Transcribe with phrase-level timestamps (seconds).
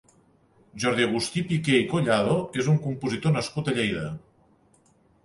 [0.83, 4.07] Jordi-Agustí Piqué i Collado és un compositor nascut a Lleida.